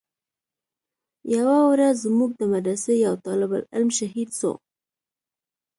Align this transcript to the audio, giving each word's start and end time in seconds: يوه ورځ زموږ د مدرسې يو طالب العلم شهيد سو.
يوه 1.35 1.57
ورځ 1.71 1.95
زموږ 2.05 2.31
د 2.37 2.41
مدرسې 2.53 2.93
يو 3.05 3.13
طالب 3.25 3.51
العلم 3.57 3.89
شهيد 3.99 4.29
سو. 4.39 4.51